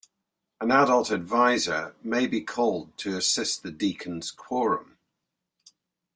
[0.59, 4.97] An adult advisor may be called to assist the deacons quorum.